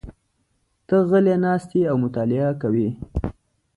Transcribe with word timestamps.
ته 0.87 0.95
غلی 1.09 1.35
ناست 1.43 1.69
یې 1.77 1.81
او 1.91 1.95
مطالعه 2.03 2.49
کوې. 2.61 2.89